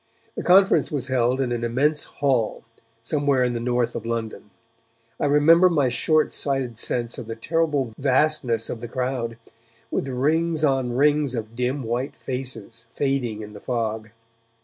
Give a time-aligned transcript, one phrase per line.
[0.35, 2.63] The conference was held in an immense hall,
[3.03, 4.49] somewhere in the north of London.
[5.19, 9.37] I remember my short sighted sense of the terrible vastness of the crowd,
[9.91, 14.09] with rings on rings of dim white faces fading in the fog.